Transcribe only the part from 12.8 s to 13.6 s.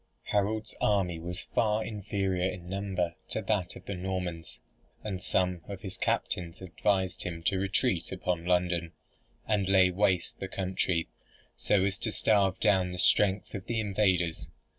the strength,